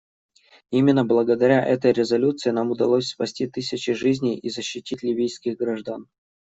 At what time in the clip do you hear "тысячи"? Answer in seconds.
3.45-3.93